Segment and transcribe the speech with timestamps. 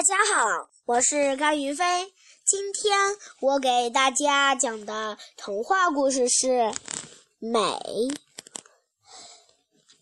[0.00, 1.84] 大家好，我是甘云飞。
[2.46, 2.98] 今天
[3.38, 6.48] 我给大家讲的童话故事是
[7.38, 7.58] 《美》。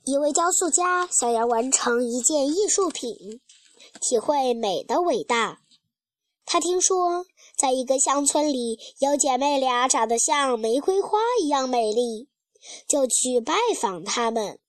[0.05, 3.41] 一位雕塑家想要完成一件艺术品，
[4.01, 5.63] 体会美的伟大。
[6.47, 7.27] 他听说，
[7.57, 12.29] 在一个乡村里有姐妹俩长得像玫瑰花一样美丽，
[12.87, 14.61] 就去拜访她们。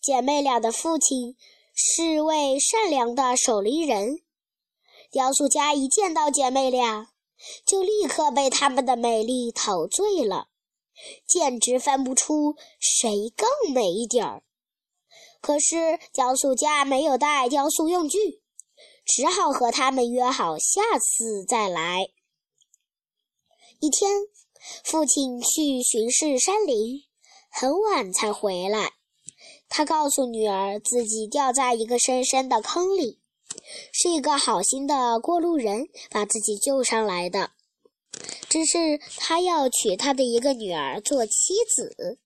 [0.00, 1.36] 姐妹俩的父亲。
[1.78, 4.22] 是位善良的守灵人。
[5.12, 7.10] 雕塑家一见到姐妹俩，
[7.66, 10.48] 就立刻被她们的美丽陶醉了，
[11.28, 14.42] 简直分不出谁更美一点儿。
[15.42, 18.42] 可是雕塑家没有带雕塑用具，
[19.04, 22.08] 只好和他们约好下次再来。
[23.80, 24.10] 一天，
[24.82, 27.04] 父亲去巡视山林，
[27.50, 28.95] 很晚才回来。
[29.68, 33.18] 他告诉女儿，自己掉在一个深深的坑里，
[33.92, 37.50] 是一个好心的过路人把自己救上来的。
[38.48, 42.18] 只是他要娶他的一个女儿做妻子。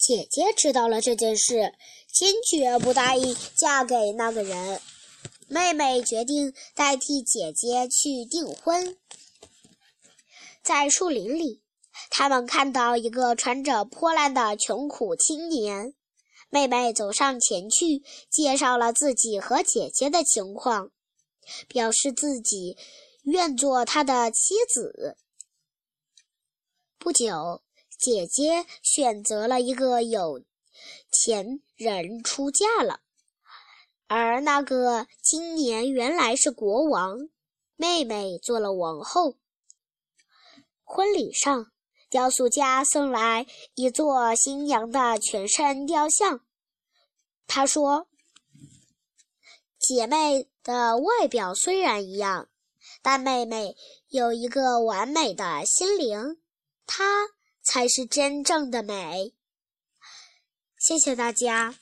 [0.00, 1.74] 姐姐知道了这件事，
[2.12, 4.80] 坚决不答应嫁给那个人。
[5.48, 8.96] 妹妹决定代替姐姐去订婚。
[10.62, 11.62] 在树林里。
[12.10, 15.94] 他们看到一个穿着破烂的穷苦青年，
[16.48, 20.90] 妹妹走上前去，介绍了自己和姐姐的情况，
[21.68, 22.76] 表示自己
[23.22, 25.16] 愿做他的妻子。
[26.98, 27.62] 不久，
[27.98, 30.42] 姐姐选择了一个有
[31.10, 33.00] 钱人出嫁了，
[34.06, 37.28] 而那个青年原来是国王，
[37.76, 39.36] 妹妹做了王后。
[40.84, 41.70] 婚礼上。
[42.10, 46.40] 雕塑家送来一座新娘的全身雕像。
[47.46, 48.08] 他说
[49.78, 52.48] ：“姐妹的外表虽然一样，
[53.02, 53.76] 但妹妹
[54.08, 56.40] 有一个完美的心灵，
[56.86, 57.28] 她
[57.62, 59.34] 才是真正的美。”
[60.78, 61.74] 谢谢大家。